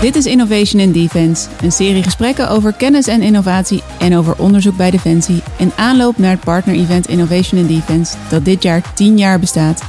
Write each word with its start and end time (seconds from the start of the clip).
Dit 0.00 0.14
is 0.14 0.26
Innovation 0.26 0.80
in 0.82 0.92
Defense, 0.92 1.48
een 1.62 1.72
serie 1.72 2.02
gesprekken 2.02 2.50
over 2.50 2.72
kennis 2.72 3.06
en 3.06 3.22
innovatie 3.22 3.82
en 3.98 4.16
over 4.16 4.38
onderzoek 4.38 4.76
bij 4.76 4.90
Defensie 4.90 5.42
in 5.56 5.72
aanloop 5.76 6.18
naar 6.18 6.30
het 6.30 6.40
partner-event 6.40 7.08
Innovation 7.08 7.60
in 7.60 7.66
Defense 7.66 8.16
dat 8.30 8.44
dit 8.44 8.62
jaar 8.62 8.94
10 8.94 9.18
jaar 9.18 9.38
bestaat. 9.38 9.82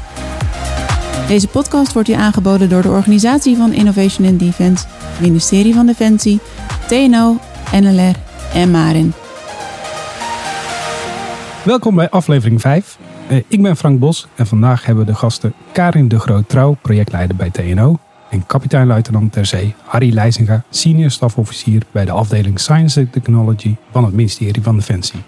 Deze 1.28 1.48
podcast 1.48 1.94
wordt 1.94 2.10
u 2.10 2.14
aangeboden 2.14 2.70
door 2.70 2.82
de 2.82 2.90
organisatie 2.90 3.56
van 3.56 3.74
Innovation 3.74 4.28
in 4.28 4.38
Defense, 4.38 4.86
ministerie 5.22 5.74
van 5.74 5.86
Defensie, 5.86 6.40
TNO, 6.88 7.38
NLR 7.72 8.16
en 8.54 8.72
Marin. 8.72 9.14
Welkom 11.64 11.96
bij 11.96 12.10
aflevering 12.10 12.62
5. 12.62 12.98
Eh, 13.28 13.38
ik 13.48 13.62
ben 13.62 13.78
Frank 13.78 14.00
Bos 14.00 14.28
en 14.36 14.48
vandaag 14.48 14.86
hebben 14.86 15.06
we 15.06 15.12
de 15.12 15.18
gasten 15.18 15.54
Karin 15.72 16.08
de 16.08 16.20
Groot-Trouw, 16.20 16.78
projectleider 16.82 17.36
bij 17.36 17.50
TNO. 17.50 18.00
En 18.30 18.46
kapitein-luitenant 18.46 19.32
ter 19.32 19.46
zee 19.46 19.76
Harry 19.84 20.14
Leijzinga, 20.14 20.64
senior 20.70 21.12
stafofficier 21.12 21.84
bij 21.92 22.06
de 22.06 22.12
afdeling 22.12 22.60
Science 22.60 23.00
and 23.00 23.12
Technology 23.12 23.76
van 23.92 24.04
het 24.04 24.14
ministerie 24.14 24.62
van 24.62 24.76
Defensie. 24.76 25.20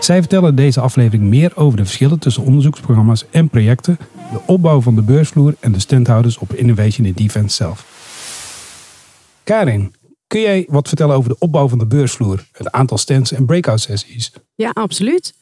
Zij 0.00 0.18
vertellen 0.18 0.54
deze 0.54 0.80
aflevering 0.80 1.22
meer 1.22 1.52
over 1.56 1.76
de 1.76 1.84
verschillen 1.84 2.18
tussen 2.18 2.42
onderzoeksprogramma's 2.42 3.24
en 3.30 3.48
projecten, 3.48 3.98
de 4.32 4.40
opbouw 4.46 4.80
van 4.80 4.94
de 4.94 5.02
beursvloer 5.02 5.54
en 5.60 5.72
de 5.72 5.78
standhouders 5.78 6.38
op 6.38 6.52
Innovation 6.52 7.06
in 7.06 7.12
Defense 7.12 7.54
zelf. 7.54 7.86
Karin, 9.44 9.94
kun 10.26 10.40
jij 10.40 10.66
wat 10.68 10.88
vertellen 10.88 11.16
over 11.16 11.30
de 11.30 11.38
opbouw 11.38 11.68
van 11.68 11.78
de 11.78 11.86
beursvloer, 11.86 12.46
het 12.52 12.70
aantal 12.70 12.98
stands 12.98 13.32
en 13.32 13.46
breakout 13.46 13.80
sessies? 13.80 14.32
Ja, 14.54 14.70
absoluut. 14.70 15.34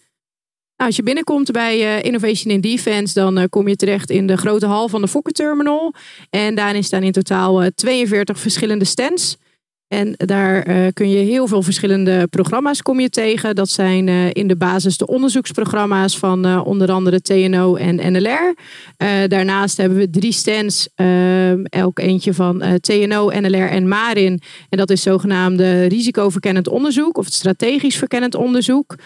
Nou, 0.77 0.95
als 0.95 0.97
je 0.97 1.03
binnenkomt 1.03 1.51
bij 1.51 1.79
uh, 1.79 2.03
Innovation 2.03 2.53
in 2.53 2.61
Defense, 2.61 3.15
dan 3.15 3.39
uh, 3.39 3.45
kom 3.49 3.69
je 3.69 3.77
terecht 3.77 4.11
in 4.11 4.27
de 4.27 4.37
grote 4.37 4.67
hal 4.67 4.89
van 4.89 5.01
de 5.01 5.09
Fokker 5.09 5.33
Terminal. 5.33 5.95
En 6.31 6.55
daarin 6.55 6.85
staan 6.85 7.03
in 7.03 7.13
totaal 7.13 7.63
uh, 7.63 7.69
42 7.75 8.39
verschillende 8.39 8.85
stands. 8.85 9.37
En 9.89 10.15
daar 10.17 10.63
kun 10.93 11.09
je 11.09 11.17
heel 11.17 11.47
veel 11.47 11.63
verschillende 11.63 12.27
programma's 12.27 12.83
kom 12.83 13.01
je 13.01 13.09
tegen. 13.09 13.55
Dat 13.55 13.69
zijn 13.69 14.09
in 14.33 14.49
de 14.49 14.57
basis 14.57 14.97
de 14.97 15.07
onderzoeksprogramma's 15.07 16.19
van 16.19 16.65
onder 16.65 16.91
andere 16.91 17.21
TNO 17.21 17.75
en 17.77 18.13
NLR. 18.13 18.55
daarnaast 19.29 19.77
hebben 19.77 19.99
we 19.99 20.11
drie 20.11 20.33
stands, 20.33 20.89
elk 21.65 21.99
eentje 21.99 22.35
van 22.35 22.63
TNO, 22.81 23.31
NLR 23.41 23.69
en 23.69 23.89
Marin. 23.89 24.41
En 24.69 24.79
dat 24.79 24.91
is 24.91 25.03
zogenaamde 25.03 25.85
risicoverkennend 25.85 26.69
onderzoek 26.69 27.19
of 27.19 27.27
strategisch 27.27 27.97
verkennend 27.97 28.35
onderzoek. 28.35 28.97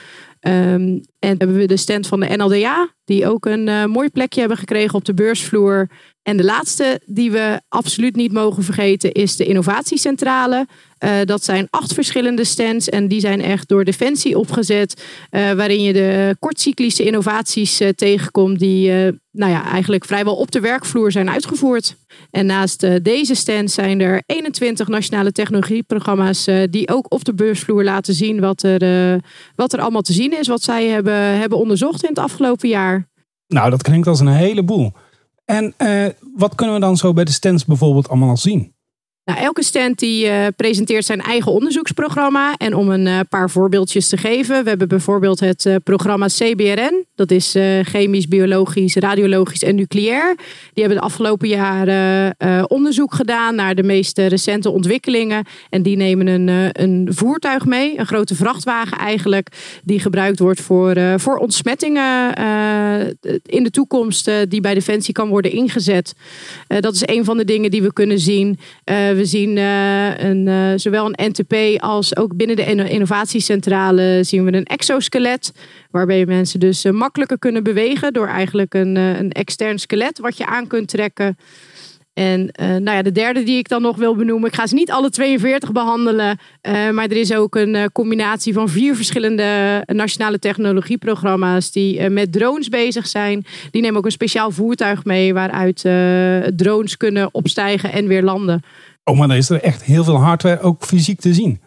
Um, 0.41 1.01
en 1.19 1.35
hebben 1.39 1.57
we 1.57 1.67
de 1.67 1.77
stand 1.77 2.07
van 2.07 2.21
de 2.21 2.37
NLDA, 2.37 2.95
die 3.05 3.29
ook 3.29 3.47
een 3.47 3.69
uh, 3.69 3.85
mooi 3.85 4.11
plekje 4.11 4.41
hebben 4.41 4.59
gekregen 4.59 4.95
op 4.95 5.05
de 5.05 5.15
beursvloer. 5.15 5.89
En 6.23 6.37
de 6.37 6.45
laatste 6.45 7.01
die 7.05 7.31
we 7.31 7.61
absoluut 7.69 8.17
niet 8.17 8.33
mogen 8.33 8.63
vergeten 8.63 9.13
is 9.13 9.37
de 9.37 9.45
innovatiecentrale. 9.45 10.67
Uh, 11.05 11.11
dat 11.25 11.45
zijn 11.45 11.67
acht 11.71 11.95
verschillende 11.95 12.45
stands 12.45 12.89
en 12.89 13.09
die 13.09 13.21
zijn 13.21 13.41
echt 13.41 13.69
door 13.69 13.85
Defensie 13.85 14.39
opgezet. 14.39 15.05
Uh, 15.31 15.53
waarin 15.53 15.83
je 15.83 15.93
de 15.93 16.37
kortcyclische 16.39 17.05
innovaties 17.05 17.81
tegenkomt 17.95 18.59
die 18.59 18.91
nou 19.31 19.53
ja, 19.53 19.65
eigenlijk 19.65 20.05
vrijwel 20.05 20.37
op 20.37 20.51
de 20.51 20.61
werkvloer 20.61 21.13
zijn 21.13 21.31
uitgevoerd. 21.31 21.97
En 22.31 22.47
naast 22.47 23.05
deze 23.05 23.35
stands 23.35 23.75
zijn 23.75 24.01
er 24.01 24.23
21 24.27 24.89
nationale 24.89 25.33
technologieprogramma's 25.33 26.45
die 26.71 26.89
ook 26.89 27.13
op 27.13 27.25
de 27.25 27.35
beursvloer 27.35 27.85
laten 27.85 28.15
zien 28.15 28.41
wat 28.41 28.63
er, 28.63 29.21
wat 29.55 29.73
er 29.73 29.81
allemaal 29.81 30.03
te 30.03 30.13
zien 30.13 30.39
is, 30.39 30.49
wat 30.49 30.63
zij 30.63 30.87
hebben, 30.87 31.16
hebben 31.17 31.59
onderzocht 31.59 32.03
in 32.03 32.09
het 32.09 32.19
afgelopen 32.19 32.69
jaar. 32.69 33.09
Nou, 33.47 33.71
dat 33.71 33.83
klinkt 33.83 34.07
als 34.07 34.21
een 34.21 34.27
heleboel. 34.27 34.93
En 35.45 35.75
wat 36.35 36.55
kunnen 36.55 36.75
we 36.75 36.81
dan 36.81 36.97
zo 36.97 37.13
bij 37.13 37.25
de 37.25 37.33
stands 37.33 37.65
bijvoorbeeld 37.65 38.09
allemaal 38.09 38.29
al 38.29 38.37
zien? 38.37 38.75
Nou, 39.27 39.39
elke 39.39 39.63
stand 39.63 39.99
die 39.99 40.27
uh, 40.27 40.47
presenteert 40.57 41.05
zijn 41.05 41.21
eigen 41.21 41.53
onderzoeksprogramma. 41.53 42.55
En 42.57 42.75
om 42.75 42.91
een 42.91 43.07
uh, 43.07 43.21
paar 43.29 43.51
voorbeeldjes 43.51 44.09
te 44.09 44.17
geven. 44.17 44.63
We 44.63 44.69
hebben 44.69 44.89
bijvoorbeeld 44.89 45.41
het 45.41 45.65
uh, 45.65 45.75
programma 45.85 46.27
CBRN. 46.27 47.05
Dat 47.15 47.31
is 47.31 47.55
chemisch, 47.83 48.29
biologisch, 48.29 48.95
radiologisch 48.95 49.63
en 49.63 49.75
nucleair. 49.75 50.35
Die 50.75 50.85
hebben 50.85 50.97
de 50.97 51.05
afgelopen 51.05 51.49
jaren 51.49 52.35
onderzoek 52.71 53.15
gedaan 53.15 53.55
naar 53.55 53.75
de 53.75 53.83
meest 53.83 54.19
recente 54.19 54.71
ontwikkelingen. 54.71 55.45
En 55.71 55.83
die 55.83 55.97
nemen 55.97 56.27
een, 56.27 56.49
een 56.83 57.09
voertuig 57.11 57.65
mee. 57.65 57.99
Een 57.99 58.07
grote 58.07 58.35
vrachtwagen 58.35 58.99
eigenlijk. 58.99 59.49
Die 59.85 60.01
gebruikt 60.01 60.39
wordt 60.39 60.61
voor, 60.61 60.97
voor 61.17 61.37
ontsmettingen 61.37 62.35
in 63.43 63.63
de 63.63 63.71
toekomst. 63.71 64.31
die 64.49 64.61
bij 64.61 64.75
Defensie 64.75 65.15
kan 65.15 65.29
worden 65.29 65.53
ingezet. 65.53 66.15
dat 66.81 66.95
is 66.95 67.03
een 67.05 67.25
van 67.25 67.37
de 67.37 67.45
dingen 67.45 67.71
die 67.71 67.83
we 67.83 67.93
kunnen 67.93 68.19
zien 68.19 68.59
we 69.17 69.25
zien 69.25 69.57
uh, 69.57 70.19
een, 70.19 70.47
uh, 70.47 70.73
zowel 70.77 71.07
een 71.07 71.31
NTP 71.31 71.83
als 71.83 72.17
ook 72.17 72.37
binnen 72.37 72.57
de 72.57 72.89
innovatiecentrale 72.89 74.19
zien 74.23 74.45
we 74.45 74.53
een 74.53 74.65
exoskelet. 74.65 75.53
Waarbij 75.91 76.27
mensen 76.27 76.61
dus 76.61 76.85
uh, 76.85 76.93
makkelijker 76.93 77.39
kunnen 77.39 77.63
bewegen 77.63 78.13
door 78.13 78.27
eigenlijk 78.27 78.75
een, 78.75 78.97
een 78.97 79.33
extern 79.33 79.79
skelet 79.79 80.19
wat 80.19 80.37
je 80.37 80.47
aan 80.47 80.67
kunt 80.67 80.89
trekken. 80.89 81.37
En 82.13 82.51
nou 82.59 82.91
ja, 82.91 83.03
de 83.03 83.13
derde 83.13 83.43
die 83.43 83.59
ik 83.59 83.69
dan 83.69 83.83
nog 83.83 83.97
wil 83.97 84.17
benoemen. 84.17 84.49
Ik 84.49 84.55
ga 84.55 84.67
ze 84.67 84.75
niet 84.75 84.91
alle 84.91 85.11
42 85.11 85.73
behandelen. 85.73 86.39
maar 86.93 87.05
er 87.05 87.17
is 87.17 87.35
ook 87.35 87.55
een 87.55 87.93
combinatie 87.93 88.53
van 88.53 88.69
vier 88.69 88.97
verschillende 88.97 89.83
nationale 89.87 90.39
technologieprogramma's. 90.39 91.73
Die 91.73 92.11
met 92.11 92.33
drones 92.33 92.69
bezig 92.69 93.07
zijn. 93.07 93.45
Die 93.71 93.83
nemen 93.83 93.99
ook 93.99 94.05
een 94.05 94.11
speciaal 94.11 94.51
voertuig 94.51 95.05
mee. 95.05 95.35
Waaruit 95.35 95.81
drones 96.57 96.97
kunnen 96.97 97.29
opstijgen 97.35 97.93
en 97.93 98.07
weer 98.07 98.23
landen. 98.23 98.63
Oh, 99.11 99.19
maar 99.19 99.29
dan 99.29 99.37
is 99.37 99.51
er 99.51 99.63
echt 99.63 99.83
heel 99.83 100.05
veel 100.05 100.21
hardware 100.21 100.61
ook 100.61 100.85
fysiek 100.85 101.21
te 101.21 101.35
zien. 101.35 101.61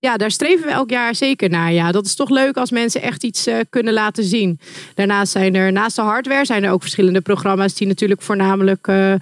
Ja, 0.00 0.16
daar 0.16 0.30
streven 0.30 0.66
we 0.66 0.72
elk 0.72 0.90
jaar 0.90 1.14
zeker 1.14 1.50
naar. 1.50 1.72
Ja, 1.72 1.92
dat 1.92 2.06
is 2.06 2.14
toch 2.14 2.30
leuk 2.30 2.56
als 2.56 2.70
mensen 2.70 3.02
echt 3.02 3.24
iets 3.24 3.48
uh, 3.48 3.56
kunnen 3.70 3.92
laten 3.92 4.24
zien. 4.24 4.60
Daarnaast 4.94 5.32
zijn 5.32 5.54
er, 5.54 5.72
naast 5.72 5.96
de 5.96 6.02
hardware, 6.02 6.44
zijn 6.44 6.64
er 6.64 6.70
ook 6.70 6.80
verschillende 6.80 7.20
programma's 7.20 7.74
die 7.74 7.86
natuurlijk 7.86 8.22
voornamelijk 8.22 8.86
uh, 8.86 9.12
uh, 9.12 9.18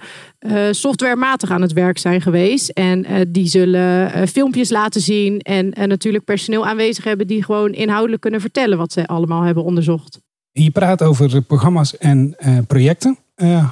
softwarematig 0.71 1.51
aan 1.51 1.61
het 1.61 1.73
werk 1.73 1.97
zijn 1.97 2.21
geweest. 2.21 2.69
En 2.69 3.27
die 3.27 3.47
zullen 3.47 4.27
filmpjes 4.27 4.69
laten 4.69 5.01
zien 5.01 5.39
en 5.39 5.73
natuurlijk 5.87 6.23
personeel 6.23 6.67
aanwezig 6.67 7.03
hebben 7.03 7.27
die 7.27 7.43
gewoon 7.43 7.73
inhoudelijk 7.73 8.21
kunnen 8.21 8.41
vertellen 8.41 8.77
wat 8.77 8.91
ze 8.91 9.07
allemaal 9.07 9.41
hebben 9.41 9.63
onderzocht. 9.63 10.19
Je 10.51 10.71
praat 10.71 11.03
over 11.03 11.41
programma's 11.41 11.97
en 11.97 12.35
projecten. 12.67 13.17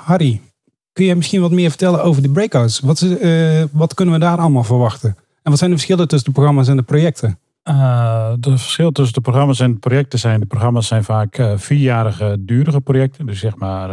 Harry, 0.03 0.41
Kun 0.95 1.05
je 1.05 1.15
misschien 1.15 1.41
wat 1.41 1.51
meer 1.51 1.69
vertellen 1.69 2.03
over 2.03 2.21
de 2.21 2.29
breakouts? 2.29 2.79
Wat, 2.79 3.01
uh, 3.01 3.63
wat 3.71 3.93
kunnen 3.93 4.13
we 4.13 4.19
daar 4.19 4.37
allemaal 4.37 4.63
verwachten? 4.63 5.15
En 5.43 5.49
wat 5.49 5.57
zijn 5.57 5.69
de 5.69 5.75
verschillen 5.75 6.07
tussen 6.07 6.27
de 6.27 6.33
programma's 6.33 6.67
en 6.67 6.75
de 6.75 6.83
projecten? 6.83 7.39
Uh, 7.63 8.33
de 8.39 8.57
verschil 8.57 8.91
tussen 8.91 9.13
de 9.13 9.21
programma's 9.21 9.59
en 9.59 9.71
de 9.71 9.79
projecten 9.79 10.19
zijn... 10.19 10.39
de 10.39 10.45
programma's 10.45 10.87
zijn 10.87 11.03
vaak 11.03 11.37
uh, 11.37 11.51
vierjarige 11.55 12.37
durige 12.39 12.81
projecten. 12.81 13.25
Dus 13.25 13.39
zeg 13.39 13.55
maar, 13.55 13.89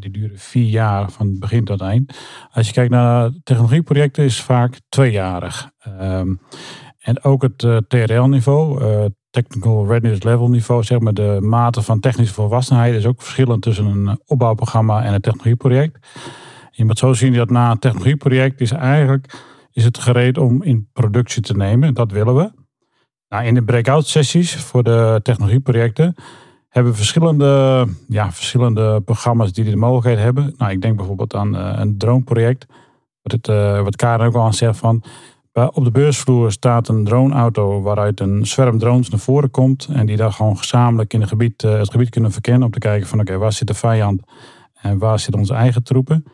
die 0.00 0.10
duren 0.10 0.38
vier 0.38 0.68
jaar 0.68 1.10
van 1.10 1.38
begin 1.38 1.64
tot 1.64 1.80
eind. 1.80 2.18
Als 2.52 2.66
je 2.66 2.72
kijkt 2.72 2.90
naar 2.90 3.30
technologieprojecten 3.42 4.24
is 4.24 4.40
vaak 4.40 4.80
tweejarig. 4.88 5.70
Um, 6.00 6.40
en 6.98 7.24
ook 7.24 7.42
het 7.42 7.88
TRL-niveau, 7.88 8.80
Technical 9.30 9.86
Readiness 9.86 10.22
Level 10.22 10.48
niveau... 10.48 10.82
zeg 10.82 10.98
maar 10.98 11.14
de 11.14 11.38
mate 11.40 11.82
van 11.82 12.00
technische 12.00 12.34
volwassenheid... 12.34 12.94
is 12.94 13.06
ook 13.06 13.22
verschillend 13.22 13.62
tussen 13.62 13.86
een 13.86 14.20
opbouwprogramma 14.26 15.04
en 15.04 15.14
een 15.14 15.20
technologieproject... 15.20 15.98
Je 16.76 16.84
moet 16.84 16.98
zo 16.98 17.12
zien 17.12 17.32
dat 17.32 17.50
na 17.50 17.70
een 17.70 17.78
technologieproject 17.78 18.60
is 18.60 18.70
eigenlijk 18.70 19.52
is 19.72 19.84
het 19.84 19.98
gereed 19.98 20.38
om 20.38 20.62
in 20.62 20.88
productie 20.92 21.42
te 21.42 21.56
nemen. 21.56 21.94
Dat 21.94 22.12
willen 22.12 22.36
we. 22.36 22.52
Nou, 23.28 23.44
in 23.44 23.54
de 23.54 23.62
breakout 23.62 24.06
sessies 24.06 24.56
voor 24.56 24.82
de 24.82 25.20
technologieprojecten 25.22 26.14
hebben 26.68 26.92
we 26.92 26.98
verschillende, 26.98 27.86
ja, 28.08 28.32
verschillende 28.32 29.00
programma's 29.00 29.52
die 29.52 29.64
de 29.64 29.76
mogelijkheid 29.76 30.18
hebben. 30.18 30.54
Nou, 30.56 30.72
ik 30.72 30.80
denk 30.80 30.96
bijvoorbeeld 30.96 31.34
aan 31.34 31.54
uh, 31.54 31.72
een 31.76 31.98
droneproject. 31.98 32.66
Wat, 33.22 33.32
het, 33.32 33.48
uh, 33.48 33.82
wat 33.82 33.96
Karen 33.96 34.26
ook 34.26 34.34
al 34.34 34.44
aan 34.44 34.54
zegt 34.54 34.78
van. 34.78 35.02
Op 35.52 35.84
de 35.84 35.90
beursvloer 35.90 36.52
staat 36.52 36.88
een 36.88 37.04
droneauto 37.04 37.82
waaruit 37.82 38.20
een 38.20 38.46
zwerm 38.46 38.78
drones 38.78 39.08
naar 39.08 39.20
voren 39.20 39.50
komt. 39.50 39.88
En 39.92 40.06
die 40.06 40.16
dan 40.16 40.32
gewoon 40.32 40.58
gezamenlijk 40.58 41.12
in 41.12 41.20
het 41.20 41.28
gebied, 41.28 41.62
uh, 41.62 41.78
het 41.78 41.90
gebied 41.90 42.10
kunnen 42.10 42.32
verkennen. 42.32 42.62
Om 42.62 42.70
te 42.70 42.78
kijken 42.78 43.08
van 43.08 43.20
oké, 43.20 43.38
waar 43.38 43.52
zit 43.52 43.66
de 43.66 43.74
vijand 43.74 44.22
en 44.80 44.98
waar 44.98 45.18
zitten 45.18 45.40
onze 45.40 45.54
eigen 45.54 45.82
troepen. 45.82 46.24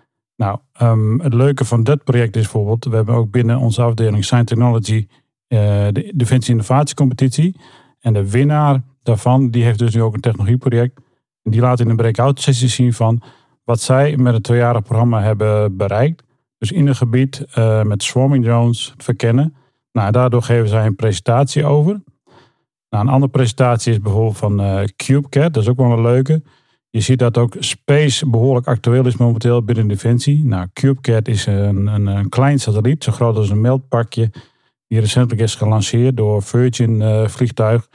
Nou, 0.41 0.59
um, 0.83 1.21
het 1.21 1.35
leuke 1.35 1.65
van 1.65 1.85
dat 1.85 2.05
project 2.05 2.37
is 2.37 2.43
bijvoorbeeld, 2.43 2.85
we 2.85 2.97
hebben 2.97 3.15
ook 3.15 3.31
binnen 3.31 3.59
onze 3.59 3.83
afdeling 3.83 4.25
Science 4.25 4.47
Technology 4.47 5.07
uh, 5.49 5.59
de 5.93 6.13
Defensie 6.15 6.53
Innovatiecompetitie. 6.53 7.61
En 8.01 8.13
de 8.13 8.31
winnaar 8.31 8.83
daarvan, 9.03 9.51
die 9.51 9.65
heeft 9.65 9.79
dus 9.79 9.95
nu 9.95 10.03
ook 10.03 10.15
een 10.15 10.21
technologieproject. 10.21 11.01
En 11.43 11.51
die 11.51 11.61
laat 11.61 11.81
in 11.81 11.89
een 11.89 11.97
breakout 11.97 12.41
sessie 12.41 12.69
zien 12.69 12.93
van 12.93 13.23
wat 13.65 13.81
zij 13.81 14.17
met 14.17 14.35
het 14.35 14.43
tweejarig 14.43 14.83
programma 14.83 15.23
hebben 15.23 15.77
bereikt. 15.77 16.23
Dus 16.59 16.73
in 16.73 16.87
een 16.87 16.97
gebied 16.97 17.45
uh, 17.59 17.83
met 17.83 18.03
swarming 18.03 18.45
drones 18.45 18.95
verkennen. 18.97 19.55
Nou, 19.93 20.11
daardoor 20.11 20.43
geven 20.43 20.69
zij 20.69 20.87
een 20.87 20.97
presentatie 20.97 21.65
over. 21.65 22.03
Nou, 22.91 23.05
een 23.05 23.13
andere 23.13 23.33
presentatie 23.33 23.93
is 23.93 24.01
bijvoorbeeld 24.01 24.39
van 24.39 24.61
uh, 24.61 24.83
CubeCat, 24.97 25.55
dat 25.55 25.63
is 25.63 25.69
ook 25.69 25.77
wel 25.77 25.93
een 25.93 26.03
leuke. 26.03 26.43
Je 26.91 27.01
ziet 27.01 27.19
dat 27.19 27.39
ook 27.39 27.57
space 27.59 28.29
behoorlijk 28.29 28.67
actueel 28.67 29.07
is 29.07 29.17
momenteel 29.17 29.65
binnen 29.65 29.89
Defensie. 29.89 30.45
Nou, 30.45 30.67
CubeCat 30.73 31.29
is 31.29 31.47
een, 31.47 31.87
een, 31.87 32.07
een 32.07 32.29
klein 32.29 32.59
satelliet, 32.59 33.05
zo 33.05 33.13
groot 33.13 33.37
als 33.37 33.51
een 33.51 33.61
meldpakje, 33.61 34.31
die 34.87 35.01
recentelijk 35.01 35.41
is 35.41 35.55
gelanceerd 35.55 36.17
door 36.17 36.43
Virgin 36.43 37.01
uh, 37.01 37.29
vliegtuig. 37.29 37.89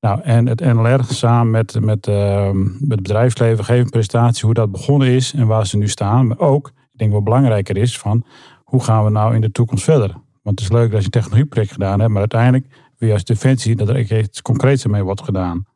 Nou, 0.00 0.20
en 0.22 0.46
het 0.46 0.60
NLR 0.60 1.04
samen 1.04 1.50
met, 1.50 1.80
met, 1.80 2.06
uh, 2.06 2.50
met 2.52 2.90
het 2.90 3.02
bedrijfsleven 3.02 3.64
geven 3.64 3.84
een 3.84 3.90
presentatie 3.90 4.44
hoe 4.44 4.54
dat 4.54 4.72
begonnen 4.72 5.08
is 5.08 5.32
en 5.32 5.46
waar 5.46 5.66
ze 5.66 5.76
nu 5.76 5.88
staan. 5.88 6.26
Maar 6.26 6.38
ook, 6.38 6.68
ik 6.68 6.98
denk 6.98 7.12
wat 7.12 7.24
belangrijker 7.24 7.76
is, 7.76 7.98
van 7.98 8.24
hoe 8.64 8.82
gaan 8.82 9.04
we 9.04 9.10
nou 9.10 9.34
in 9.34 9.40
de 9.40 9.50
toekomst 9.50 9.84
verder? 9.84 10.10
Want 10.42 10.60
het 10.60 10.70
is 10.70 10.76
leuk 10.76 10.90
dat 10.90 10.98
je 10.98 11.04
een 11.04 11.10
technologieproject 11.10 11.72
gedaan 11.72 11.98
hebt, 12.00 12.10
maar 12.10 12.20
uiteindelijk 12.20 12.66
je 12.98 13.12
als 13.12 13.24
defensie 13.24 13.76
dat 13.76 13.88
er 13.88 14.18
iets 14.18 14.42
concreets 14.42 14.86
mee 14.86 15.02
wordt 15.02 15.22
gedaan. 15.22 15.66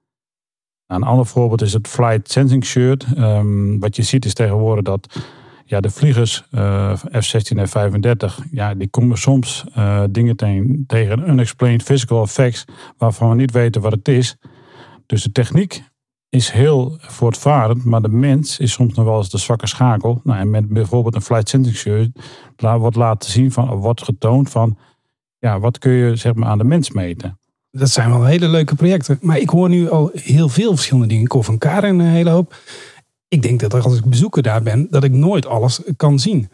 Een 0.95 1.03
ander 1.03 1.27
voorbeeld 1.27 1.63
is 1.63 1.73
het 1.73 1.89
Flight 1.89 2.31
Sensing 2.31 2.65
Shirt. 2.65 3.07
Um, 3.19 3.81
wat 3.81 3.97
je 3.97 4.03
ziet 4.03 4.25
is 4.25 4.35
tegenwoordig 4.35 4.85
dat 4.85 5.21
ja, 5.65 5.81
de 5.81 5.91
vliegers 5.91 6.45
uh, 6.51 6.95
F-16 6.95 7.57
en 7.57 7.69
F-35, 7.69 8.51
ja, 8.51 8.75
die 8.75 8.89
komen 8.89 9.19
soms 9.19 9.65
uh, 9.77 10.03
dingen 10.11 10.37
tegen, 10.37 10.85
tegen 10.87 11.29
unexplained 11.29 11.83
physical 11.83 12.23
effects 12.23 12.65
waarvan 12.97 13.29
we 13.29 13.35
niet 13.35 13.51
weten 13.51 13.81
wat 13.81 13.93
het 13.93 14.09
is. 14.09 14.37
Dus 15.07 15.23
de 15.23 15.33
techniek 15.33 15.83
is 16.29 16.51
heel 16.51 16.97
voortvarend, 16.99 17.85
maar 17.85 18.03
de 18.03 18.09
mens 18.09 18.59
is 18.59 18.73
soms 18.73 18.95
nog 18.95 19.05
wel 19.05 19.17
eens 19.17 19.31
de 19.31 19.39
zwakke 19.39 19.67
schakel. 19.67 20.21
Nou, 20.25 20.39
en 20.39 20.51
met 20.51 20.69
bijvoorbeeld 20.69 21.15
een 21.15 21.23
flight 21.23 21.49
sensing 21.49 21.77
shirt 21.77 22.11
wordt 22.57 22.97
laten 22.97 23.31
zien 23.31 23.53
van, 23.53 23.69
wordt 23.69 24.03
getoond 24.03 24.51
van, 24.51 24.79
ja, 25.39 25.61
wat 25.61 25.79
kun 25.79 25.93
je 25.93 26.17
zeg 26.17 26.35
maar 26.35 26.49
aan 26.49 26.59
de 26.59 26.65
mens 26.65 26.91
meten. 26.91 27.39
Dat 27.79 27.91
zijn 27.91 28.11
wel 28.11 28.25
hele 28.25 28.49
leuke 28.49 28.75
projecten. 28.75 29.19
Maar 29.21 29.39
ik 29.39 29.49
hoor 29.49 29.69
nu 29.69 29.91
al 29.91 30.11
heel 30.15 30.49
veel 30.49 30.75
verschillende 30.75 31.09
dingen. 31.09 31.25
Ik 31.25 31.33
hoor 31.33 31.45
van 31.45 31.59
Karen 31.59 31.99
een 31.99 32.07
hele 32.07 32.31
hoop. 32.31 32.55
Ik 33.29 33.43
denk 33.43 33.61
dat 33.61 33.75
als 33.75 33.97
ik 33.97 34.05
bezoeker 34.05 34.43
daar 34.43 34.63
ben, 34.63 34.87
dat 34.91 35.05
ik 35.05 35.13
nooit 35.13 35.47
alles 35.47 35.81
kan 35.97 36.19
zien. 36.19 36.49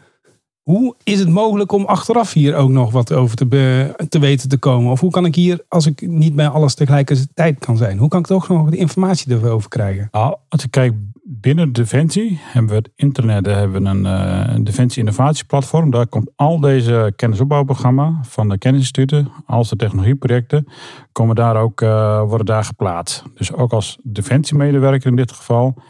Hoe 0.61 0.95
is 1.03 1.19
het 1.19 1.29
mogelijk 1.29 1.71
om 1.71 1.85
achteraf 1.85 2.33
hier 2.33 2.55
ook 2.55 2.69
nog 2.69 2.91
wat 2.91 3.13
over 3.13 3.35
te, 3.35 3.95
te 4.09 4.19
weten 4.19 4.49
te 4.49 4.57
komen? 4.57 4.91
Of 4.91 4.99
hoe 4.99 5.11
kan 5.11 5.25
ik 5.25 5.35
hier, 5.35 5.65
als 5.67 5.85
ik 5.85 6.07
niet 6.07 6.35
bij 6.35 6.47
alles 6.47 6.73
tegelijkertijd 6.73 7.59
kan 7.59 7.77
zijn, 7.77 7.97
hoe 7.97 8.09
kan 8.09 8.19
ik 8.19 8.27
toch 8.27 8.47
nog 8.47 8.69
de 8.69 8.77
informatie 8.77 9.31
erover 9.31 9.69
krijgen? 9.69 10.07
Nou, 10.11 10.35
als 10.49 10.63
ik 10.63 10.71
kijk 10.71 10.93
binnen 11.31 11.73
Defensie, 11.73 12.39
hebben 12.41 12.71
we 12.71 12.77
het 12.77 12.89
internet, 12.95 13.45
hebben 13.45 13.83
we 13.83 13.89
een, 13.89 14.05
uh, 14.05 14.65
Defensie 14.65 14.99
innovatieplatform. 14.99 15.91
Daar 15.91 16.07
komt 16.07 16.31
al 16.35 16.59
deze 16.59 17.13
kennisopbouwprogramma 17.15 18.19
van 18.21 18.49
de 18.49 18.57
kennisinstituten, 18.57 19.31
als 19.45 19.69
de 19.69 19.75
technologieprojecten, 19.75 20.67
komen 21.11 21.35
daar 21.35 21.55
ook, 21.55 21.81
uh, 21.81 22.21
worden 22.21 22.45
daar 22.45 22.63
geplaatst. 22.63 23.23
Dus 23.35 23.53
ook 23.53 23.71
als 23.71 23.97
defensiemedewerker 24.03 25.09
in 25.09 25.15
dit 25.15 25.31
geval 25.31 25.81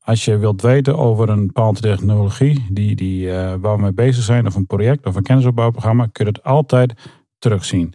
als 0.00 0.24
je 0.24 0.38
wilt 0.38 0.62
weten 0.62 0.98
over 0.98 1.28
een 1.28 1.46
bepaalde 1.46 1.80
technologie 1.80 2.66
die, 2.70 2.96
die, 2.96 3.26
uh, 3.26 3.54
waar 3.60 3.76
we 3.76 3.82
mee 3.82 3.92
bezig 3.92 4.24
zijn, 4.24 4.46
of 4.46 4.54
een 4.54 4.66
project 4.66 5.06
of 5.06 5.14
een 5.14 5.22
kennisopbouwprogramma, 5.22 6.06
kun 6.12 6.24
je 6.24 6.30
het 6.30 6.42
altijd 6.42 6.92
terugzien. 7.38 7.94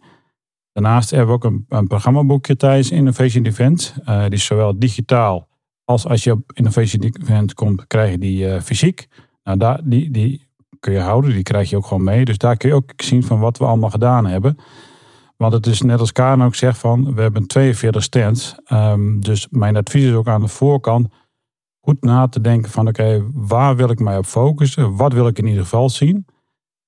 Daarnaast 0.71 1.09
hebben 1.09 1.27
we 1.27 1.33
ook 1.33 1.44
een, 1.44 1.65
een 1.69 1.88
programmaboekje 1.88 2.56
tijdens 2.56 2.92
Innovation 2.92 3.44
Defense. 3.44 3.94
Die 4.06 4.30
is 4.30 4.45
zowel 4.45 4.80
digitaal 4.80 5.47
als 5.86 6.08
als 6.08 6.24
je 6.24 6.32
op 6.32 6.52
Innovation 6.54 7.02
Defense 7.02 7.56
komt, 7.56 7.88
krijg 7.88 8.12
je 8.12 8.18
die 8.18 8.46
uh, 8.46 8.62
fysiek. 8.62 9.08
Nou, 9.44 9.58
daar, 9.58 9.80
die, 9.84 10.12
die 10.12 10.48
kun 10.80 10.94
je 10.94 11.00
houden, 11.00 11.34
die 11.34 11.44
krijg 11.44 11.70
je 11.70 11.76
ook 11.76 11.86
gewoon 11.86 12.04
mee. 12.04 12.26
Dus 12.26 12.38
daar 12.38 12.58
kun 12.58 12.70
je 12.70 12.76
ook 12.76 12.92
zien 12.96 13.24
van 13.24 13.40
wat 13.40 13.58
we 13.58 13.66
allemaal 13.66 13.90
gedaan 13.90 14.26
hebben. 14.26 14.58
Want 15.38 15.54
het 15.54 15.66
is 15.66 15.82
net 15.82 16.00
als 16.00 16.12
Karen 16.12 16.46
ook 16.46 16.56
zegt 16.56 16.78
van, 16.78 17.16
we 17.16 17.22
hebben 17.22 17.48
42 17.48 18.04
stands. 18.04 18.56
Um, 18.72 19.22
dus 19.22 19.48
mijn 19.50 19.76
advies 19.76 20.04
is 20.04 20.14
ook 20.14 20.28
aan 20.28 20.42
de 20.42 20.48
voorkant 20.48 21.08
goed 21.82 22.02
na 22.02 22.28
te 22.28 22.42
denken 22.42 22.72
van 22.72 22.88
oké, 22.88 23.24
waar 23.34 23.76
wil 23.76 23.90
ik 23.90 24.00
mij 24.00 24.18
op 24.18 24.26
focussen? 24.26 24.96
Wat 24.96 25.14
wil 25.14 25.28
ik 25.28 25.38
in 25.38 25.48
ieder 25.48 25.64
geval 25.64 25.90
zien? 25.90 26.26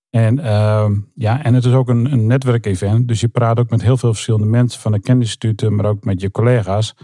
En, 0.10 0.38
uh, 0.38 0.90
ja, 1.16 1.44
en 1.44 1.54
het 1.54 1.66
is 1.66 1.74
ook 1.74 1.90
een, 1.90 2.12
een 2.12 2.28
netwerkevent. 2.28 3.08
Dus 3.08 3.20
je 3.20 3.28
praat 3.28 3.60
ook 3.60 3.70
met 3.70 3.82
heel 3.82 3.98
veel 3.98 4.14
verschillende 4.14 4.48
mensen 4.48 4.82
van 4.82 4.92
de 4.92 5.00
kennisinstituten, 5.00 5.76
maar 5.76 5.86
ook 5.86 6.04
met 6.04 6.22
je 6.22 6.32
collega's. 6.32 6.96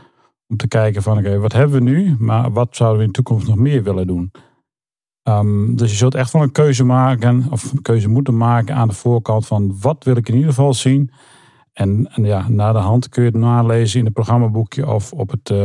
Om 0.54 0.60
te 0.60 0.68
kijken 0.68 1.04
van 1.04 1.18
oké, 1.18 1.40
wat 1.40 1.54
hebben 1.54 1.84
we 1.84 1.90
nu? 1.90 2.16
Maar 2.20 2.52
wat 2.52 2.76
zouden 2.76 2.98
we 2.98 3.06
in 3.06 3.12
de 3.12 3.16
toekomst 3.16 3.48
nog 3.48 3.56
meer 3.56 3.84
willen 3.84 4.08
doen? 4.08 4.32
Um, 5.24 5.76
dus 5.76 5.92
je 5.92 5.98
zult 5.98 6.16
echt 6.16 6.34
wel 6.34 6.42
een 6.42 6.52
keuze 6.52 6.84
maken, 6.84 7.46
of 7.50 7.72
een 7.72 7.82
keuze 7.82 8.10
moeten 8.10 8.38
maken 8.38 8.76
aan 8.76 8.88
de 8.88 8.94
voorkant 8.94 9.48
van 9.48 9.78
wat 9.82 10.04
wil 10.04 10.16
ik 10.16 10.28
in 10.28 10.34
ieder 10.34 10.50
geval 10.50 10.74
zien. 10.74 11.12
En, 11.74 12.10
en, 12.16 12.24
ja, 12.24 12.50
na 12.50 12.72
de 12.72 12.78
hand 12.80 13.10
kun 13.10 13.24
je 13.24 13.30
het 13.30 13.40
nalezen 13.40 14.00
in 14.00 14.06
het 14.06 14.14
programmaboekje 14.14 14.88
of 14.88 15.12
op 15.12 15.32
het 15.32 15.50
uh, 15.50 15.58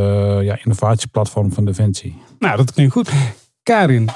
ja, 0.43 0.59
innovatieplatform 0.65 1.53
van 1.53 1.65
Defensie. 1.65 2.17
Nou, 2.39 2.57
dat 2.57 2.73
klinkt 2.73 2.93
goed. 2.93 3.11
Karin, 3.63 4.09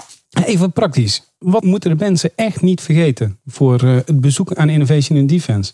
even 0.44 0.72
praktisch. 0.72 1.34
Wat 1.38 1.64
moeten 1.64 1.90
de 1.90 2.04
mensen 2.04 2.30
echt 2.36 2.62
niet 2.62 2.80
vergeten 2.80 3.38
voor 3.44 3.84
uh, 3.84 3.94
het 3.94 4.20
bezoek 4.20 4.54
aan 4.54 4.68
Innovation 4.68 5.18
in 5.18 5.26
Defense? 5.26 5.72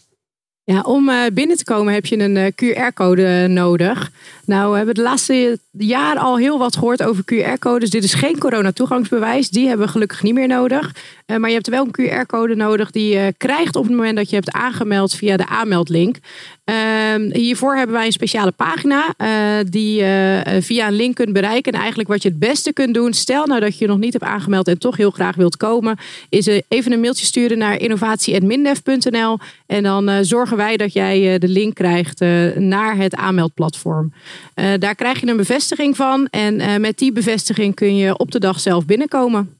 Ja, 0.70 0.80
om 0.80 1.08
uh, 1.08 1.22
binnen 1.32 1.56
te 1.56 1.64
komen 1.64 1.92
heb 1.92 2.06
je 2.06 2.18
een 2.18 2.52
QR-code 2.52 3.46
nodig. 3.48 4.10
Nou, 4.44 4.70
we 4.70 4.76
hebben 4.76 4.94
de 4.94 5.02
laatste 5.02 5.58
jaar 5.70 6.16
al 6.16 6.38
heel 6.38 6.58
wat 6.58 6.76
gehoord 6.76 7.02
over 7.02 7.24
QR-codes. 7.34 7.90
Dit 7.90 8.04
is 8.04 8.14
geen 8.14 8.38
corona-toegangsbewijs. 8.38 9.48
Die 9.48 9.68
hebben 9.68 9.86
we 9.86 9.92
gelukkig 9.92 10.22
niet 10.22 10.34
meer 10.34 10.46
nodig. 10.46 10.94
Maar 11.26 11.48
je 11.48 11.54
hebt 11.54 11.68
wel 11.68 11.88
een 11.90 12.10
QR-code 12.10 12.54
nodig 12.54 12.90
die 12.90 13.14
je 13.14 13.34
krijgt 13.36 13.76
op 13.76 13.82
het 13.82 13.92
moment 13.92 14.16
dat 14.16 14.30
je 14.30 14.36
hebt 14.36 14.52
aangemeld 14.52 15.14
via 15.14 15.36
de 15.36 15.46
aanmeldlink. 15.46 16.16
Uh, 16.64 17.32
hiervoor 17.32 17.76
hebben 17.76 17.96
wij 17.96 18.06
een 18.06 18.12
speciale 18.12 18.50
pagina 18.50 19.14
die 19.62 19.94
je 19.94 20.42
via 20.60 20.86
een 20.86 20.94
link 20.94 21.14
kunt 21.14 21.32
bereiken. 21.32 21.72
En 21.72 21.78
eigenlijk 21.78 22.08
wat 22.08 22.22
je 22.22 22.28
het 22.28 22.38
beste 22.38 22.72
kunt 22.72 22.94
doen, 22.94 23.12
stel 23.12 23.46
nou 23.46 23.60
dat 23.60 23.78
je 23.78 23.84
je 23.84 23.90
nog 23.90 23.98
niet 23.98 24.12
hebt 24.12 24.24
aangemeld 24.24 24.68
en 24.68 24.78
toch 24.78 24.96
heel 24.96 25.10
graag 25.10 25.36
wilt 25.36 25.56
komen, 25.56 25.98
is 26.28 26.46
even 26.68 26.92
een 26.92 27.00
mailtje 27.00 27.26
sturen 27.26 27.58
naar 27.58 27.80
innovatie.mindef.nl 27.80 29.38
en 29.66 29.82
dan 29.82 30.24
zorgen 30.24 30.57
wij 30.58 30.76
dat 30.76 30.92
jij 30.92 31.38
de 31.38 31.48
link 31.48 31.74
krijgt 31.74 32.20
naar 32.54 32.96
het 32.96 33.14
aanmeldplatform. 33.14 34.12
Uh, 34.54 34.66
daar 34.78 34.94
krijg 34.94 35.20
je 35.20 35.26
een 35.26 35.36
bevestiging 35.36 35.96
van. 35.96 36.26
En 36.30 36.80
met 36.80 36.98
die 36.98 37.12
bevestiging 37.12 37.74
kun 37.74 37.96
je 37.96 38.18
op 38.18 38.30
de 38.30 38.40
dag 38.40 38.60
zelf 38.60 38.86
binnenkomen. 38.86 39.57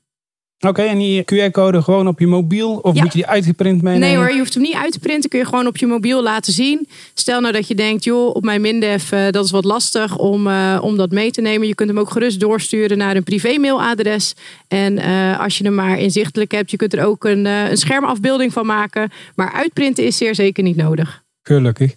Oké, 0.60 0.68
okay, 0.68 0.86
en 0.86 0.98
die 0.98 1.22
QR-code 1.22 1.82
gewoon 1.82 2.08
op 2.08 2.18
je 2.18 2.26
mobiel? 2.26 2.76
Of 2.76 2.94
ja. 2.94 3.02
moet 3.02 3.12
je 3.12 3.18
die 3.18 3.26
uitgeprint 3.28 3.82
meenemen? 3.82 4.08
Nee 4.08 4.16
hoor, 4.16 4.32
je 4.32 4.38
hoeft 4.38 4.54
hem 4.54 4.62
niet 4.62 4.74
uit 4.74 4.92
te 4.92 4.98
printen. 4.98 5.30
Kun 5.30 5.38
je 5.38 5.44
gewoon 5.44 5.66
op 5.66 5.76
je 5.76 5.86
mobiel 5.86 6.22
laten 6.22 6.52
zien. 6.52 6.88
Stel 7.14 7.40
nou 7.40 7.52
dat 7.52 7.68
je 7.68 7.74
denkt, 7.74 8.04
joh, 8.04 8.34
op 8.34 8.44
mijn 8.44 8.60
Mindef, 8.60 9.12
uh, 9.12 9.30
dat 9.30 9.44
is 9.44 9.50
wat 9.50 9.64
lastig 9.64 10.16
om, 10.16 10.46
uh, 10.46 10.78
om 10.82 10.96
dat 10.96 11.10
mee 11.10 11.30
te 11.30 11.40
nemen. 11.40 11.66
Je 11.66 11.74
kunt 11.74 11.88
hem 11.88 11.98
ook 11.98 12.10
gerust 12.10 12.40
doorsturen 12.40 12.98
naar 12.98 13.16
een 13.16 13.22
privé-mailadres. 13.22 14.34
En 14.68 14.98
uh, 14.98 15.40
als 15.40 15.58
je 15.58 15.64
hem 15.64 15.74
maar 15.74 15.98
inzichtelijk 15.98 16.52
hebt, 16.52 16.70
je 16.70 16.76
kunt 16.76 16.92
er 16.92 17.04
ook 17.04 17.24
een, 17.24 17.44
een 17.44 17.76
schermafbeelding 17.76 18.52
van 18.52 18.66
maken. 18.66 19.10
Maar 19.34 19.52
uitprinten 19.52 20.04
is 20.04 20.16
zeer 20.16 20.34
zeker 20.34 20.62
niet 20.62 20.76
nodig. 20.76 21.22
Gelukkig. 21.42 21.94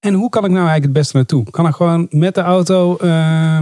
En 0.00 0.14
hoe 0.14 0.28
kan 0.28 0.44
ik 0.44 0.50
nou 0.50 0.66
eigenlijk 0.68 0.84
het 0.84 0.92
beste 0.92 1.16
naartoe? 1.16 1.50
Kan 1.50 1.66
ik 1.66 1.74
gewoon 1.74 2.06
met 2.10 2.34
de 2.34 2.40
auto, 2.40 2.98
uh, 3.02 3.60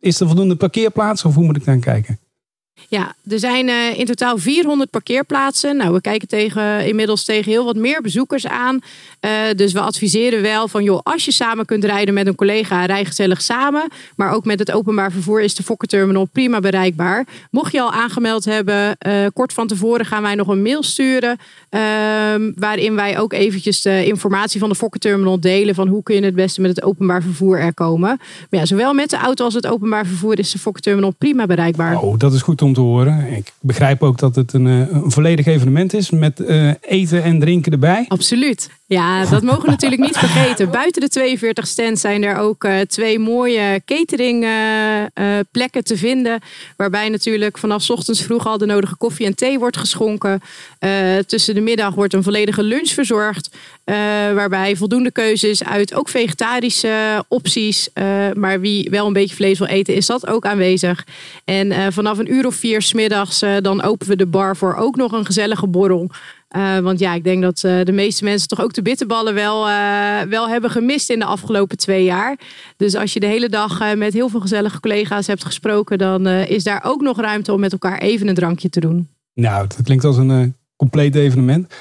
is 0.00 0.20
er 0.20 0.26
voldoende 0.26 0.56
parkeerplaats 0.56 1.24
of 1.24 1.34
hoe 1.34 1.44
moet 1.44 1.56
ik 1.56 1.64
dan 1.64 1.80
kijken? 1.80 2.18
Ja, 2.88 3.14
er 3.28 3.38
zijn 3.38 3.68
uh, 3.68 3.98
in 3.98 4.06
totaal 4.06 4.38
400 4.38 4.90
parkeerplaatsen. 4.90 5.76
Nou, 5.76 5.92
we 5.92 6.00
kijken 6.00 6.28
tegen, 6.28 6.86
inmiddels 6.86 7.24
tegen 7.24 7.50
heel 7.50 7.64
wat 7.64 7.76
meer 7.76 8.02
bezoekers 8.02 8.46
aan. 8.46 8.78
Uh, 9.20 9.30
dus 9.56 9.72
we 9.72 9.80
adviseren 9.80 10.42
wel 10.42 10.68
van, 10.68 10.82
joh, 10.82 11.00
als 11.02 11.24
je 11.24 11.32
samen 11.32 11.64
kunt 11.64 11.84
rijden 11.84 12.14
met 12.14 12.26
een 12.26 12.34
collega, 12.34 12.84
rij 12.84 13.04
gezellig 13.04 13.42
samen. 13.42 13.88
Maar 14.16 14.32
ook 14.32 14.44
met 14.44 14.58
het 14.58 14.72
openbaar 14.72 15.12
vervoer 15.12 15.40
is 15.40 15.54
de 15.54 15.62
Fokkerterminal 15.62 16.24
prima 16.24 16.60
bereikbaar. 16.60 17.26
Mocht 17.50 17.72
je 17.72 17.80
al 17.80 17.92
aangemeld 17.92 18.44
hebben, 18.44 18.96
uh, 19.06 19.26
kort 19.34 19.52
van 19.52 19.66
tevoren 19.66 20.06
gaan 20.06 20.22
wij 20.22 20.34
nog 20.34 20.48
een 20.48 20.62
mail 20.62 20.82
sturen. 20.82 21.38
Ehm, 21.70 22.52
waarin 22.54 22.94
wij 22.94 23.18
ook 23.18 23.32
eventjes 23.32 23.82
de 23.82 24.06
informatie 24.06 24.60
van 24.60 24.68
de 24.68 24.74
Fokkerterminal 24.74 25.40
delen. 25.40 25.74
Van 25.74 25.88
hoe 25.88 26.02
kun 26.02 26.14
je 26.14 26.24
het 26.24 26.34
beste 26.34 26.60
met 26.60 26.70
het 26.70 26.84
openbaar 26.84 27.22
vervoer 27.22 27.58
er 27.58 27.74
komen. 27.74 28.18
Maar 28.50 28.60
ja, 28.60 28.66
zowel 28.66 28.94
met 28.94 29.10
de 29.10 29.16
auto 29.16 29.44
als 29.44 29.54
het 29.54 29.66
openbaar 29.66 30.06
vervoer 30.06 30.38
is 30.38 30.52
de 30.52 30.58
Fokkerterminal 30.58 31.14
prima 31.18 31.46
bereikbaar. 31.46 32.00
Oh, 32.00 32.18
dat 32.18 32.32
is 32.32 32.42
goed 32.42 32.62
om 32.62 32.72
te 32.74 32.80
horen. 32.80 33.32
Ik 33.36 33.52
begrijp 33.60 34.02
ook 34.02 34.18
dat 34.18 34.36
het 34.36 34.52
een, 34.52 34.66
eh, 34.66 34.90
een 34.90 35.10
volledig 35.10 35.46
evenement 35.46 35.94
is 35.94 36.10
met 36.10 36.40
uh, 36.40 36.70
eten 36.80 37.22
en 37.22 37.40
drinken 37.40 37.72
erbij. 37.72 38.04
Absoluut. 38.08 38.70
Ja, 38.86 39.24
dat 39.24 39.42
mogen 39.42 39.62
we 39.62 39.70
natuurlijk 39.70 40.00
niet 40.00 40.18
vergeten. 40.18 40.70
Buiten 40.70 41.00
de 41.00 41.08
42 41.08 41.66
stands 41.66 42.00
zijn 42.00 42.24
er 42.24 42.36
ook 42.36 42.64
uh, 42.64 42.80
twee 42.80 43.18
mooie 43.18 43.82
cateringplekken 43.84 45.80
uh, 45.80 45.86
te 45.86 45.96
vinden. 45.96 46.40
Waarbij 46.76 47.08
natuurlijk 47.08 47.58
vanaf 47.58 47.90
ochtends 47.90 48.22
vroeg 48.22 48.46
al 48.46 48.58
de 48.58 48.66
nodige 48.66 48.96
koffie 48.96 49.26
en 49.26 49.34
thee 49.34 49.58
wordt 49.58 49.76
geschonken. 49.76 50.40
Tussen 51.26 51.54
de 51.54 51.60
middag 51.60 51.94
wordt 51.94 52.14
een 52.14 52.22
volledige 52.22 52.62
lunch 52.62 52.88
verzorgd. 52.88 53.50
waarbij 54.34 54.76
voldoende 54.76 55.10
keuze 55.10 55.48
is 55.48 55.64
uit 55.64 55.94
ook 55.94 56.08
vegetarische 56.08 57.24
opties. 57.28 57.88
maar 58.34 58.60
wie 58.60 58.90
wel 58.90 59.06
een 59.06 59.12
beetje 59.12 59.36
vlees 59.36 59.58
wil 59.58 59.68
eten, 59.68 59.94
is 59.94 60.06
dat 60.06 60.26
ook 60.26 60.46
aanwezig. 60.46 61.06
En 61.44 61.92
vanaf 61.92 62.18
een 62.18 62.32
uur 62.32 62.46
of 62.46 62.54
vier 62.54 62.82
smiddags 62.82 63.42
dan 63.60 63.82
openen 63.82 64.08
we 64.08 64.16
de 64.16 64.26
bar 64.26 64.56
voor 64.56 64.74
ook 64.74 64.96
nog 64.96 65.12
een 65.12 65.26
gezellige 65.26 65.66
borrel. 65.66 66.10
Uh, 66.56 66.78
want 66.78 66.98
ja, 66.98 67.14
ik 67.14 67.24
denk 67.24 67.42
dat 67.42 67.62
uh, 67.66 67.84
de 67.84 67.92
meeste 67.92 68.24
mensen 68.24 68.48
toch 68.48 68.60
ook 68.60 68.72
de 68.72 68.82
bitterballen 68.82 69.34
wel, 69.34 69.68
uh, 69.68 70.20
wel 70.20 70.48
hebben 70.48 70.70
gemist 70.70 71.10
in 71.10 71.18
de 71.18 71.24
afgelopen 71.24 71.76
twee 71.76 72.04
jaar. 72.04 72.38
Dus 72.76 72.94
als 72.94 73.12
je 73.12 73.20
de 73.20 73.26
hele 73.26 73.48
dag 73.48 73.94
met 73.96 74.12
heel 74.12 74.28
veel 74.28 74.40
gezellige 74.40 74.80
collega's 74.80 75.26
hebt 75.26 75.44
gesproken, 75.44 75.98
dan 75.98 76.26
is 76.26 76.64
daar 76.64 76.82
ook 76.84 77.00
nog 77.00 77.20
ruimte 77.20 77.52
om 77.52 77.60
met 77.60 77.72
elkaar 77.72 77.98
even 77.98 78.28
een 78.28 78.34
drankje 78.34 78.68
te 78.68 78.80
doen. 78.80 79.08
Nou, 79.34 79.66
dat 79.66 79.82
klinkt 79.82 80.04
als 80.04 80.16
een 80.16 80.56
compleet 80.76 81.14
evenement. 81.14 81.72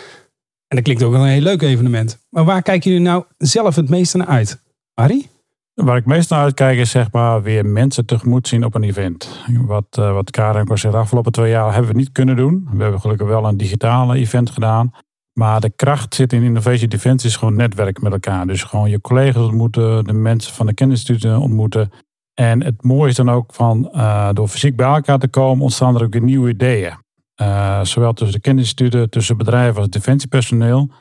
En 0.67 0.75
dat 0.75 0.83
klinkt 0.83 1.03
ook 1.03 1.11
wel 1.11 1.21
een 1.21 1.27
heel 1.27 1.41
leuk 1.41 1.61
evenement. 1.61 2.17
Maar 2.29 2.45
waar 2.45 2.61
kijken 2.61 2.91
jullie 2.91 3.07
nou 3.07 3.23
zelf 3.37 3.75
het 3.75 3.89
meeste 3.89 4.17
naar 4.17 4.27
uit? 4.27 4.61
Harry? 4.93 5.29
Waar 5.73 5.97
ik 5.97 6.05
meest 6.05 6.29
naar 6.29 6.39
uitkijk 6.39 6.77
is 6.77 6.89
zeg 6.89 7.11
maar 7.11 7.41
weer 7.41 7.65
mensen 7.65 8.05
tegemoet 8.05 8.47
zien 8.47 8.65
op 8.65 8.75
een 8.75 8.83
event. 8.83 9.43
Wat, 9.65 9.97
uh, 9.99 10.13
wat 10.13 10.31
Karen 10.31 10.61
ook 10.69 10.81
de 10.81 10.97
afgelopen 10.97 11.31
twee 11.31 11.49
jaar 11.49 11.73
hebben 11.73 11.91
we 11.91 11.97
niet 11.97 12.11
kunnen 12.11 12.35
doen. 12.35 12.67
We 12.71 12.81
hebben 12.81 13.01
gelukkig 13.01 13.27
wel 13.27 13.45
een 13.45 13.57
digitale 13.57 14.17
event 14.17 14.49
gedaan. 14.49 14.91
Maar 15.33 15.61
de 15.61 15.69
kracht 15.75 16.15
zit 16.15 16.33
in 16.33 16.43
Innovation 16.43 16.89
Defense 16.89 17.27
is 17.27 17.35
gewoon 17.35 17.55
netwerk 17.55 18.01
met 18.01 18.11
elkaar. 18.11 18.47
Dus 18.47 18.63
gewoon 18.63 18.89
je 18.89 19.01
collega's 19.01 19.45
ontmoeten, 19.45 20.03
de 20.03 20.13
mensen 20.13 20.53
van 20.53 20.65
de 20.65 20.73
kennisinstituten 20.73 21.39
ontmoeten. 21.39 21.91
En 22.33 22.63
het 22.63 22.83
mooie 22.83 23.09
is 23.09 23.15
dan 23.15 23.29
ook 23.29 23.53
van 23.53 23.89
uh, 23.93 24.29
door 24.33 24.47
fysiek 24.47 24.75
bij 24.75 24.87
elkaar 24.87 25.19
te 25.19 25.27
komen 25.27 25.63
ontstaan 25.63 25.95
er 25.95 26.03
ook 26.03 26.19
nieuwe 26.19 26.49
ideeën. 26.49 26.93
Uh, 27.41 27.83
zowel 27.83 28.13
tussen 28.13 28.35
de 28.35 28.41
kennisinstituten, 28.41 29.09
tussen 29.09 29.37
bedrijven 29.37 29.81
als 29.81 29.89
defensiepersoneel. 29.89 30.91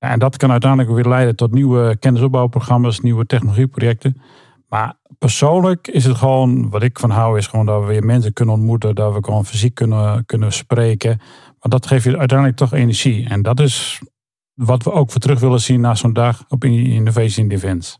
Ja, 0.00 0.10
en 0.10 0.18
dat 0.18 0.36
kan 0.36 0.50
uiteindelijk 0.50 0.90
weer 0.90 1.08
leiden 1.08 1.36
tot 1.36 1.52
nieuwe 1.52 1.96
kennisopbouwprogramma's, 1.98 3.00
nieuwe 3.00 3.26
technologieprojecten. 3.26 4.20
Maar 4.68 4.94
persoonlijk 5.18 5.88
is 5.88 6.04
het 6.04 6.16
gewoon, 6.16 6.70
wat 6.70 6.82
ik 6.82 6.98
van 6.98 7.10
hou, 7.10 7.38
is 7.38 7.46
gewoon 7.46 7.66
dat 7.66 7.80
we 7.80 7.86
weer 7.86 8.04
mensen 8.04 8.32
kunnen 8.32 8.54
ontmoeten, 8.54 8.94
dat 8.94 9.14
we 9.14 9.24
gewoon 9.24 9.44
fysiek 9.44 9.74
kunnen, 9.74 10.26
kunnen 10.26 10.52
spreken. 10.52 11.16
Maar 11.18 11.70
dat 11.70 11.86
geeft 11.86 12.04
je 12.04 12.18
uiteindelijk 12.18 12.58
toch 12.58 12.72
energie. 12.72 13.28
En 13.28 13.42
dat 13.42 13.60
is 13.60 14.00
wat 14.54 14.82
we 14.82 14.92
ook 14.92 15.10
voor 15.10 15.20
terug 15.20 15.40
willen 15.40 15.60
zien 15.60 15.80
na 15.80 15.94
zo'n 15.94 16.12
dag 16.12 16.44
op 16.48 16.64
Innovation 16.64 17.48
Defense. 17.48 17.98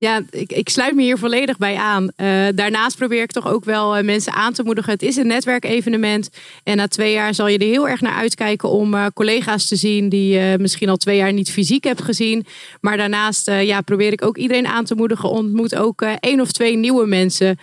Ja, 0.00 0.22
ik, 0.30 0.52
ik 0.52 0.68
sluit 0.68 0.94
me 0.94 1.02
hier 1.02 1.18
volledig 1.18 1.58
bij 1.58 1.76
aan. 1.76 2.02
Uh, 2.02 2.46
daarnaast 2.54 2.96
probeer 2.96 3.22
ik 3.22 3.30
toch 3.30 3.48
ook 3.48 3.64
wel 3.64 3.98
uh, 3.98 4.04
mensen 4.04 4.32
aan 4.32 4.52
te 4.52 4.62
moedigen. 4.62 4.92
Het 4.92 5.02
is 5.02 5.16
een 5.16 5.26
netwerkevenement. 5.26 6.30
En 6.64 6.76
na 6.76 6.88
twee 6.88 7.12
jaar 7.12 7.34
zal 7.34 7.48
je 7.48 7.58
er 7.58 7.66
heel 7.66 7.88
erg 7.88 8.00
naar 8.00 8.14
uitkijken 8.14 8.68
om 8.68 8.94
uh, 8.94 9.06
collega's 9.14 9.68
te 9.68 9.76
zien 9.76 10.08
die 10.08 10.38
je 10.38 10.56
misschien 10.58 10.88
al 10.88 10.96
twee 10.96 11.16
jaar 11.16 11.32
niet 11.32 11.50
fysiek 11.50 11.84
hebt 11.84 12.02
gezien. 12.02 12.46
Maar 12.80 12.96
daarnaast 12.96 13.50
ja, 13.50 13.80
probeer 13.80 14.12
ik 14.12 14.24
ook 14.24 14.36
iedereen 14.36 14.66
aan 14.66 14.84
te 14.84 14.94
moedigen. 14.94 15.30
Ontmoet 15.30 15.74
ook 15.74 16.02
één 16.20 16.40
of 16.40 16.52
twee 16.52 16.76
nieuwe 16.76 17.06
mensen. 17.06 17.58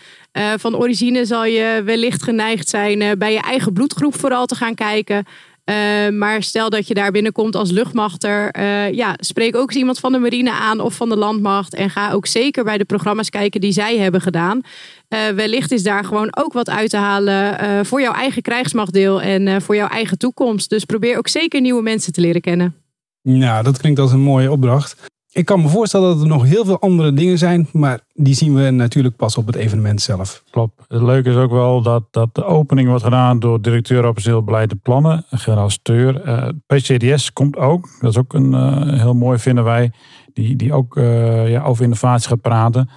van 0.58 0.78
origine 0.78 1.26
zal 1.26 1.46
je 1.46 1.82
wellicht 1.86 2.24
geneigd 2.24 2.70
zijn 2.70 3.18
bij 3.18 3.34
je 3.34 3.42
eigen 3.42 3.74
bloedgroep 3.74 4.20
vooral 4.20 4.46
te 4.46 4.56
gaan 4.56 4.76
kijken. 4.76 5.26
Uh, 5.70 6.10
maar 6.10 6.44
stel 6.44 6.70
dat 6.70 6.88
je 6.88 6.94
daar 6.94 7.12
binnenkomt 7.12 7.56
als 7.56 7.72
luchtmachter. 7.72 8.56
Uh, 8.60 8.92
ja, 8.92 9.16
spreek 9.18 9.56
ook 9.56 9.70
eens 9.70 9.78
iemand 9.78 10.00
van 10.00 10.12
de 10.12 10.18
marine 10.18 10.52
aan 10.52 10.80
of 10.80 10.96
van 10.96 11.10
de 11.10 11.18
landmacht. 11.18 11.74
En 11.74 11.90
ga 11.90 12.12
ook 12.12 12.26
zeker 12.26 12.64
bij 12.64 12.78
de 12.78 12.86
programma's 12.86 13.30
kijken 13.30 13.62
die 13.62 13.72
zij 13.72 13.98
hebben 13.98 14.22
gedaan. 14.22 14.62
Uh, 15.10 15.20
wellicht 15.28 15.72
is 15.72 15.84
daar 15.84 16.06
gewoon 16.06 16.36
ook 16.38 16.54
wat 16.54 16.70
uit 16.70 16.90
te 16.90 16.98
halen 16.98 17.86
voor 17.86 18.02
jouw 18.02 18.14
eigen 18.14 18.42
krijgsmachtdeel 18.42 19.22
en 19.22 19.62
voor 19.62 19.76
jouw 19.76 19.88
eigen 19.88 20.18
toekomst. 20.18 20.70
Dus 20.70 20.86
probeer 20.86 21.18
ook 21.18 21.28
zeker 21.28 21.62
nieuwe 21.62 21.82
mensen 21.82 22.14
te 22.14 22.22
leren 22.22 22.42
kennen. 22.42 22.76
Nou, 23.22 23.64
dat 23.64 23.78
klinkt 23.78 24.00
als 24.00 24.12
een 24.12 24.20
mooie 24.20 24.52
opdracht. 24.52 25.14
Ik 25.36 25.46
kan 25.46 25.62
me 25.62 25.68
voorstellen 25.68 26.10
dat 26.10 26.22
er 26.22 26.28
nog 26.28 26.44
heel 26.44 26.66
veel 26.66 26.80
andere 26.80 27.14
dingen 27.14 27.38
zijn, 27.38 27.68
maar 27.72 28.00
die 28.14 28.34
zien 28.34 28.56
we 28.56 28.70
natuurlijk 28.70 29.16
pas 29.16 29.38
op 29.38 29.48
het 29.48 29.56
evenement 29.56 30.02
zelf. 30.02 30.44
Klopt. 30.50 30.82
Het 30.88 31.02
leuke 31.02 31.30
is 31.30 31.36
ook 31.36 31.52
wel 31.52 31.82
dat, 31.82 32.04
dat 32.12 32.36
de 32.36 32.44
opening 32.44 32.88
wordt 32.88 33.04
gedaan 33.04 33.40
door 33.40 33.62
directeur 33.62 34.04
operationeel 34.04 34.44
beleid 34.44 34.72
en 34.72 34.80
plannen, 34.80 35.26
generaal 35.30 35.70
Steur. 35.70 36.28
Uh, 36.28 36.48
PCDS 36.68 37.34
komt 37.34 37.58
ook. 37.58 37.90
Dat 38.00 38.12
is 38.12 38.18
ook 38.18 38.34
een 38.34 38.52
uh, 38.52 39.00
heel 39.00 39.14
mooi, 39.14 39.38
vinden 39.40 39.64
wij, 39.64 39.92
die, 40.34 40.56
die 40.56 40.74
ook 40.74 40.96
uh, 40.96 41.50
ja, 41.50 41.64
over 41.64 41.84
innovatie 41.84 42.30
gaat 42.30 42.42
praten. 42.42 42.90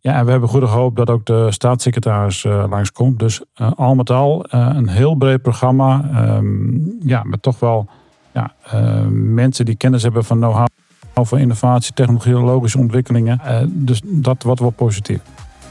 Ja, 0.00 0.14
en 0.14 0.24
we 0.24 0.30
hebben 0.30 0.48
goede 0.48 0.66
hoop 0.66 0.96
dat 0.96 1.10
ook 1.10 1.26
de 1.26 1.52
staatssecretaris 1.52 2.44
uh, 2.44 2.64
langskomt. 2.70 3.18
Dus 3.18 3.42
al 3.74 3.94
met 3.94 4.10
al 4.10 4.44
een 4.48 4.88
heel 4.88 5.14
breed 5.14 5.42
programma. 5.42 6.10
Um, 6.36 6.96
ja, 7.04 7.22
met 7.24 7.42
toch 7.42 7.58
wel 7.58 7.88
ja, 8.32 8.54
mensen 9.10 9.64
die 9.64 9.76
kennis 9.76 10.02
hebben 10.02 10.24
van 10.24 10.36
know-how 10.36 10.66
over 11.18 11.38
innovatie, 11.38 11.92
technologische 11.94 12.78
ontwikkelingen. 12.78 13.40
Uh, 13.44 13.58
dus 13.66 14.00
dat 14.04 14.42
wordt 14.42 14.60
wel 14.60 14.70
positief. 14.70 15.18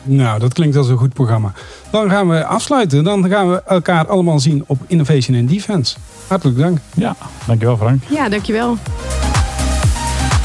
Nou, 0.03 0.39
dat 0.39 0.53
klinkt 0.53 0.75
als 0.75 0.89
een 0.89 0.97
goed 0.97 1.13
programma. 1.13 1.51
Dan 1.89 2.09
gaan 2.09 2.29
we 2.29 2.45
afsluiten. 2.45 3.03
Dan 3.03 3.29
gaan 3.29 3.49
we 3.49 3.63
elkaar 3.63 4.07
allemaal 4.07 4.39
zien 4.39 4.63
op 4.67 4.79
Innovation 4.87 5.37
in 5.37 5.45
Defense. 5.45 5.95
Hartelijk 6.27 6.57
dank. 6.57 6.79
Ja, 6.95 7.15
dankjewel 7.47 7.77
Frank. 7.77 8.03
Ja, 8.09 8.29
dankjewel. 8.29 8.77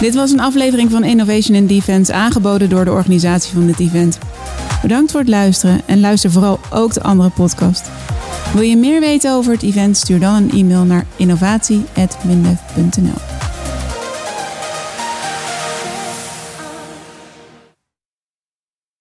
Dit 0.01 0.15
was 0.15 0.31
een 0.31 0.41
aflevering 0.41 0.91
van 0.91 1.05
Innovation 1.05 1.57
in 1.57 1.67
Defense 1.67 2.13
aangeboden 2.13 2.69
door 2.69 2.85
de 2.85 2.91
organisatie 2.91 3.53
van 3.53 3.67
dit 3.67 3.79
event. 3.79 4.19
Bedankt 4.83 5.11
voor 5.11 5.21
het 5.21 5.29
luisteren 5.29 5.81
en 5.87 6.01
luister 6.01 6.31
vooral 6.31 6.61
ook 6.71 6.95
de 6.95 7.03
andere 7.03 7.31
podcast. 7.31 7.91
Wil 8.53 8.63
je 8.63 8.77
meer 8.77 9.01
weten 9.01 9.33
over 9.33 9.53
het 9.53 9.63
event? 9.63 9.97
Stuur 9.97 10.21
dan 10.21 10.35
een 10.35 10.51
e-mail 10.51 10.85
naar 10.85 11.07
innovatie.mindef.nl 11.17 13.32